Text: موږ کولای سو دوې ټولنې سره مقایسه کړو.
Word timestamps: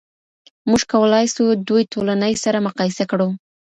موږ 0.69 0.81
کولای 0.91 1.25
سو 1.35 1.43
دوې 1.67 1.83
ټولنې 1.93 2.33
سره 2.43 2.63
مقایسه 2.67 3.03
کړو. 3.11 3.29